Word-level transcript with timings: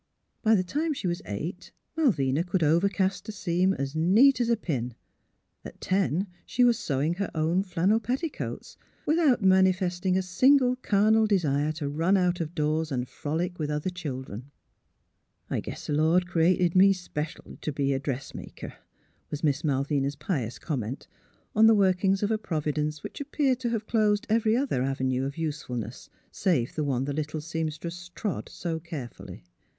By 0.41 0.55
the 0.55 0.63
time 0.63 0.95
she 0.95 1.05
was 1.05 1.21
eight 1.27 1.71
Malvina 1.95 2.43
could 2.43 2.63
overcast 2.63 3.29
a 3.29 3.31
seam'' 3.31 3.75
es 3.77 3.93
neat 3.93 4.41
es 4.41 4.49
a 4.49 4.57
pin;" 4.57 4.95
at 5.63 5.79
ten 5.79 6.25
she 6.43 6.63
was 6.63 6.79
sewing 6.79 7.13
her 7.13 7.29
own 7.35 7.61
flannel 7.61 7.99
petticoats, 7.99 8.77
without 9.05 9.43
manifesting 9.43 10.17
a 10.17 10.23
single 10.23 10.75
carnal 10.77 11.27
desire 11.27 11.71
to 11.73 11.87
run 11.87 12.17
out 12.17 12.41
of 12.41 12.55
doors 12.55 12.91
and 12.91 13.07
frolic 13.07 13.59
with 13.59 13.69
other 13.69 13.91
children. 13.91 14.49
*' 14.99 15.49
I 15.51 15.59
guess 15.59 15.85
the 15.85 15.93
Lord 15.93 16.25
created 16.25 16.75
me 16.75 16.93
'special 16.93 17.59
t' 17.61 17.69
be 17.69 17.93
a 17.93 17.99
dressmaker," 17.99 18.73
was 19.29 19.43
Miss 19.43 19.61
Malvina 19.63 20.09
's 20.09 20.15
pious 20.15 20.57
comment 20.57 21.07
on 21.55 21.67
the 21.67 21.75
workings 21.75 22.23
of 22.23 22.31
a 22.31 22.39
Providence 22.39 23.03
which 23.03 23.21
appeared 23.21 23.59
to 23.59 23.69
have 23.69 23.85
closed 23.85 24.25
every 24.29 24.57
other 24.57 24.81
avenue 24.81 25.25
of 25.25 25.37
usefulness 25.37 26.09
save 26.31 26.73
the 26.73 26.83
one 26.83 27.05
the 27.05 27.13
little 27.13 27.39
seamstress 27.39 28.09
trod 28.15 28.49
so 28.49 28.79
cheer 28.79 29.07
fully. 29.07 29.43